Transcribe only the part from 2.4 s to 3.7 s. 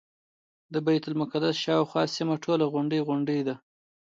ټوله غونډۍ غونډۍ ده.